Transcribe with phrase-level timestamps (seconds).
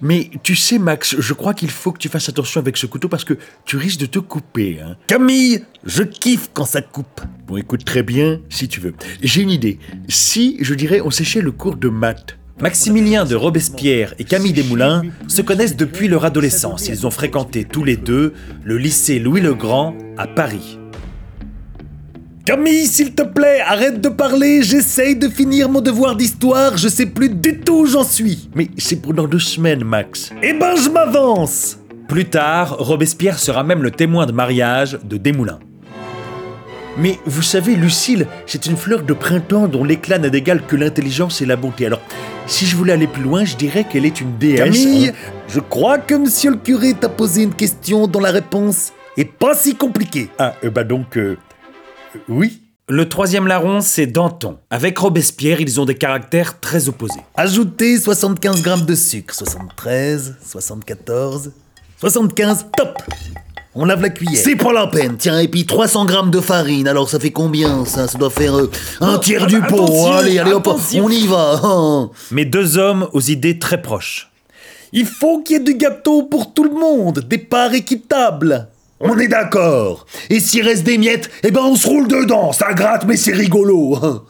[0.00, 3.08] Mais tu sais, Max, je crois qu'il faut que tu fasses attention avec ce couteau
[3.08, 3.34] parce que
[3.64, 4.80] tu risques de te couper.
[4.80, 4.96] Hein.
[5.06, 7.20] Camille, je kiffe quand ça coupe.
[7.46, 8.94] Bon, écoute très bien, si tu veux.
[9.22, 9.78] J'ai une idée.
[10.08, 12.36] Si, je dirais, on séchait le cours de maths.
[12.60, 16.86] Maximilien de Robespierre et Camille Desmoulins se connaissent depuis leur adolescence.
[16.88, 18.32] Ils ont fréquenté tous les deux
[18.62, 20.78] le lycée Louis-le-Grand à Paris.
[22.44, 27.06] Camille, s'il te plaît, arrête de parler, j'essaye de finir mon devoir d'histoire, je sais
[27.06, 28.50] plus du tout où j'en suis.
[28.54, 30.30] Mais c'est pour dans deux semaines, Max.
[30.42, 35.58] Eh ben, je m'avance Plus tard, Robespierre sera même le témoin de mariage de Desmoulins.
[36.98, 41.40] Mais vous savez, Lucille, c'est une fleur de printemps dont l'éclat n'a d'égal que l'intelligence
[41.40, 41.86] et la bonté.
[41.86, 42.02] Alors,
[42.46, 44.58] si je voulais aller plus loin, je dirais qu'elle est une déesse.
[44.58, 45.12] Camille,
[45.48, 49.54] je crois que monsieur le curé t'a posé une question dont la réponse est pas
[49.54, 50.28] si compliquée.
[50.38, 51.38] Ah, euh, bah donc, euh,
[52.28, 52.60] oui.
[52.86, 54.58] Le troisième larron, c'est Danton.
[54.68, 57.20] Avec Robespierre, ils ont des caractères très opposés.
[57.34, 59.34] Ajoutez 75 grammes de sucre.
[59.34, 61.52] 73, 74,
[61.98, 63.02] 75, top
[63.74, 64.36] On lave la cuillère.
[64.36, 67.86] C'est pas la peine, tiens, et puis 300 grammes de farine, alors ça fait combien
[67.86, 68.06] ça?
[68.06, 70.06] Ça doit faire euh, un tiers du pot.
[70.12, 71.06] allez, allez, hop, attention.
[71.06, 72.10] on y va.
[72.32, 74.30] Mais deux hommes aux idées très proches.
[74.92, 78.68] Il faut qu'il y ait du gâteau pour tout le monde, des parts équitables.
[79.06, 80.06] On est d'accord.
[80.30, 83.34] Et s'il reste des miettes, eh ben on se roule dedans, ça gratte mais c'est
[83.34, 83.98] rigolo.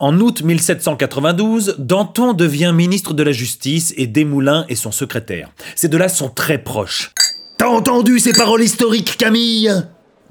[0.00, 5.50] En août 1792, Danton devient ministre de la Justice et Desmoulins est son secrétaire.
[5.76, 7.12] Ces deux-là sont très proches.
[7.58, 9.72] T'as entendu ces paroles historiques, Camille?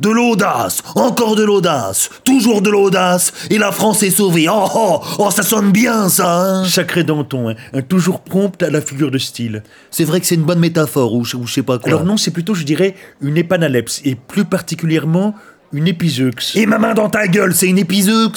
[0.03, 4.47] De l'audace, encore de l'audace, toujours de l'audace, et la France est sauvée.
[4.49, 8.81] Oh, oh, oh, ça sonne bien, ça, hein Sacré Danton, hein, toujours prompt à la
[8.81, 9.63] figure de style.
[9.91, 11.87] C'est vrai que c'est une bonne métaphore, ou je, ou je sais pas quoi.
[11.87, 15.35] Alors non, c'est plutôt, je dirais, une épanalepse, et plus particulièrement
[15.71, 16.31] une épizeux.
[16.55, 18.29] Et ma main dans ta gueule, c'est une épizeux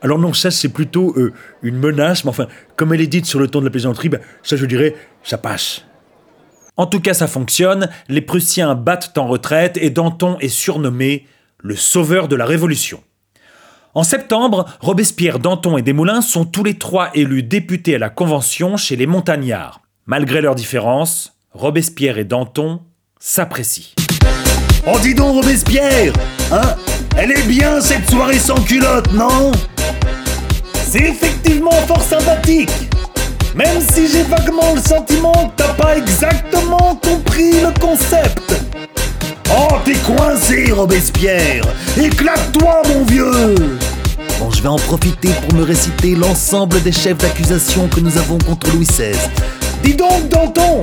[0.00, 2.46] Alors non, ça c'est plutôt euh, une menace, mais enfin,
[2.76, 5.36] comme elle est dite sur le ton de la plaisanterie, ben, ça je dirais, ça
[5.36, 5.84] passe.
[6.76, 11.26] En tout cas, ça fonctionne, les Prussiens battent en retraite et Danton est surnommé
[11.58, 13.02] le sauveur de la Révolution.
[13.94, 18.78] En septembre, Robespierre, Danton et Desmoulins sont tous les trois élus députés à la Convention
[18.78, 19.82] chez les Montagnards.
[20.06, 22.80] Malgré leurs différences, Robespierre et Danton
[23.20, 23.94] s'apprécient.
[24.86, 26.14] Oh, dis donc, Robespierre
[26.50, 26.74] Hein
[27.16, 29.52] Elle est bien, cette soirée sans culotte, non?
[30.72, 32.70] C'est effectivement fort sympathique
[33.54, 38.54] Même si j'ai vaguement le sentiment que t'as pas exactement compris le concept.
[39.50, 41.64] Oh, t'es coincé, Robespierre.
[42.00, 43.54] Éclate-toi, mon vieux.
[44.38, 48.38] Bon, je vais en profiter pour me réciter l'ensemble des chefs d'accusation que nous avons
[48.38, 49.18] contre Louis XVI.
[49.84, 50.80] Dis donc, Danton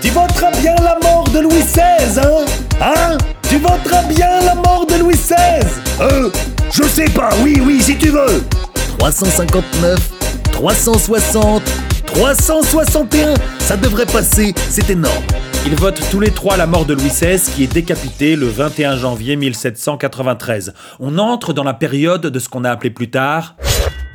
[0.00, 2.44] Tu voteras bien la mort de Louis XVI, hein?
[2.80, 3.18] Hein?
[3.48, 5.64] Tu voteras bien la mort de Louis XVI
[6.00, 6.30] Euh,
[6.72, 8.42] je sais pas, oui, oui, si tu veux.
[8.98, 10.00] 359,
[10.50, 11.62] 360,
[12.14, 15.24] 361, ça devrait passer, c'est énorme.
[15.64, 18.96] Ils votent tous les trois la mort de Louis XVI qui est décapité le 21
[18.96, 20.74] janvier 1793.
[21.00, 23.56] On entre dans la période de ce qu'on a appelé plus tard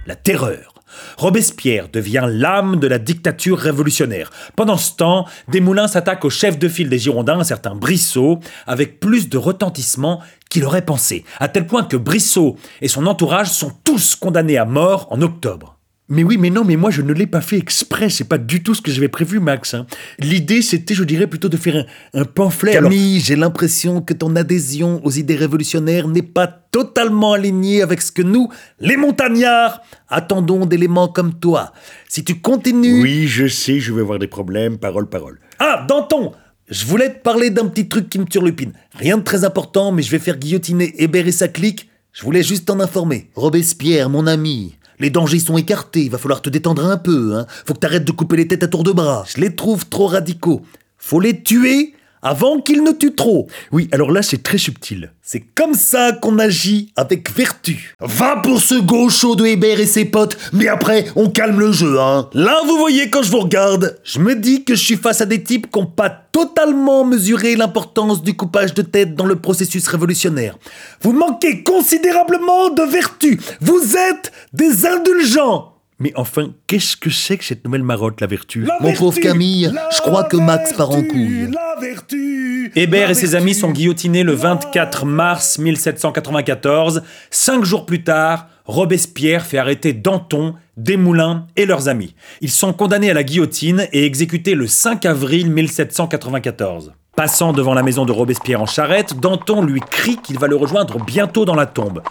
[0.05, 0.75] la terreur.
[1.17, 4.29] Robespierre devient l'âme de la dictature révolutionnaire.
[4.55, 8.99] Pendant ce temps, Desmoulins s'attaque au chef de file des Girondins, un certain Brissot, avec
[8.99, 13.71] plus de retentissement qu'il aurait pensé, à tel point que Brissot et son entourage sont
[13.83, 15.76] tous condamnés à mort en octobre.
[16.09, 18.63] Mais oui, mais non, mais moi je ne l'ai pas fait exprès, c'est pas du
[18.63, 19.73] tout ce que j'avais prévu, Max.
[19.73, 19.85] hein.
[20.19, 22.71] L'idée c'était, je dirais, plutôt de faire un, un pamphlet.
[22.71, 28.13] Camille, j'ai l'impression que ton adhésion aux idées révolutionnaires n'est pas totalement alignée avec ce
[28.13, 28.47] que nous,
[28.79, 31.73] les montagnards, attendons d'éléments comme toi.
[32.07, 33.01] Si tu continues...
[33.01, 35.39] Oui, je sais, je vais avoir des problèmes, parole, parole.
[35.59, 36.31] Ah, Danton
[36.69, 38.71] Je voulais te parler d'un petit truc qui me turlupine.
[38.93, 41.89] Rien de très important, mais je vais faire guillotiner Hébert et sa clique.
[42.13, 43.29] Je voulais juste t'en informer.
[43.35, 47.35] Robespierre, mon ami, les dangers sont écartés, il va falloir te détendre un peu.
[47.35, 47.45] Hein.
[47.65, 49.25] Faut que t'arrêtes de couper les têtes à tour de bras.
[49.27, 50.61] Je les trouve trop radicaux.
[50.97, 53.47] Faut les tuer avant qu'ils ne tuent trop.
[53.71, 55.11] Oui, alors là c'est très subtil.
[55.21, 57.95] C'est comme ça qu'on agit avec vertu.
[57.99, 61.99] Va pour ce gaucho de Hébert et ses potes, mais après, on calme le jeu,
[61.99, 62.29] hein.
[62.33, 65.25] Là, vous voyez, quand je vous regarde, je me dis que je suis face à
[65.25, 69.87] des types qui n'ont pas totalement mesuré l'importance du coupage de tête dans le processus
[69.87, 70.57] révolutionnaire.
[71.01, 73.39] Vous manquez considérablement de vertu.
[73.59, 75.76] Vous êtes des indulgents.
[75.99, 78.67] Mais enfin, qu'est-ce que c'est que cette nouvelle marotte, la vertu?
[78.81, 81.49] Mon pauvre Camille, je crois que Max part en couille.
[81.51, 83.43] La vertu, Hébert la et ses vertu.
[83.43, 87.01] amis sont guillotinés le 24 mars 1794.
[87.31, 92.13] Cinq jours plus tard, Robespierre fait arrêter Danton, Desmoulins et leurs amis.
[92.41, 96.93] Ils sont condamnés à la guillotine et exécutés le 5 avril 1794.
[97.15, 101.03] Passant devant la maison de Robespierre en charrette, Danton lui crie qu'il va le rejoindre
[101.03, 102.03] bientôt dans la tombe.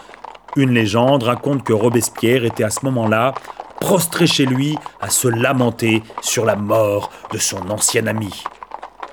[0.56, 3.32] Une légende raconte que Robespierre était à ce moment-là
[3.80, 8.44] prostré chez lui, à se lamenter sur la mort de son ancien ami.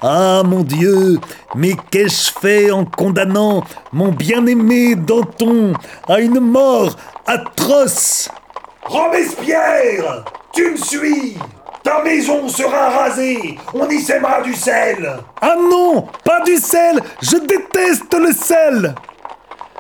[0.01, 1.17] Ah mon Dieu,
[1.55, 3.63] mais qu'ai-je fait en condamnant
[3.93, 5.73] mon bien-aimé Danton
[6.09, 8.29] à une mort atroce?
[8.83, 11.37] Robespierre Tu me suis!
[11.83, 13.57] Ta maison sera rasée!
[13.73, 15.09] On y sèmera du sel!
[15.41, 17.01] Ah non Pas du sel!
[17.21, 18.93] Je déteste le sel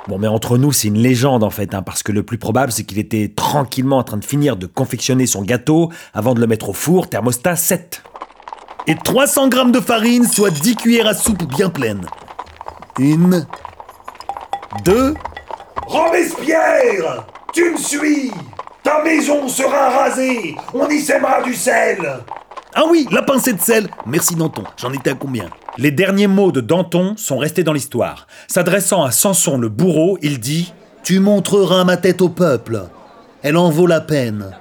[0.07, 2.71] Bon, mais entre nous, c'est une légende en fait, hein, parce que le plus probable,
[2.73, 6.47] c'est qu'il était tranquillement en train de finir de confectionner son gâteau avant de le
[6.47, 8.03] mettre au four, thermostat 7.
[8.87, 12.05] Et 300 grammes de farine, soit 10 cuillères à soupe bien pleines.
[12.99, 13.47] Une.
[14.83, 15.13] Deux.
[15.87, 18.31] Robespierre Tu me suis
[18.83, 21.99] Ta maison sera rasée On y sèmera du sel
[22.73, 25.49] Ah oui, la pincée de sel Merci Danton, j'en étais à combien?
[25.79, 28.27] Les derniers mots de Danton sont restés dans l'histoire.
[28.47, 30.71] S'adressant à Samson le bourreau, il dit
[31.03, 32.83] Tu montreras ma tête au peuple.
[33.41, 34.51] Elle en vaut la peine.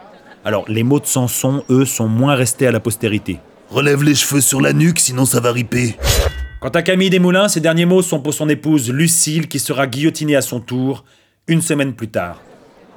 [0.42, 3.40] Alors, les mots de Samson, eux, sont moins restés à la postérité.
[3.68, 5.96] Relève les cheveux sur la nuque, sinon ça va riper.
[6.60, 10.36] Quant à Camille Desmoulins, ses derniers mots sont pour son épouse Lucille, qui sera guillotinée
[10.36, 11.04] à son tour
[11.46, 12.40] une semaine plus tard.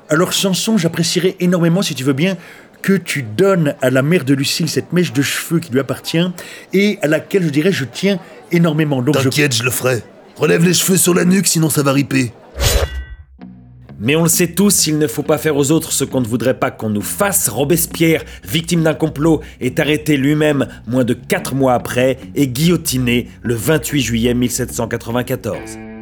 [0.07, 2.37] Alors, Chanson, j'apprécierais énormément, si tu veux bien,
[2.85, 6.23] que tu donnes à la mère de Lucille cette mèche de cheveux qui lui appartient
[6.71, 8.19] et à laquelle, je dirais, je tiens
[8.51, 9.01] énormément.
[9.01, 9.23] Donc, je...
[9.23, 10.03] T'inquiète, je le ferai.
[10.35, 12.31] Relève les cheveux sur la nuque, sinon ça va riper.
[13.99, 16.27] Mais on le sait tous, il ne faut pas faire aux autres ce qu'on ne
[16.27, 17.49] voudrait pas qu'on nous fasse.
[17.49, 23.55] Robespierre, victime d'un complot, est arrêté lui-même moins de 4 mois après et guillotiné le
[23.55, 25.94] 28 juillet 1794.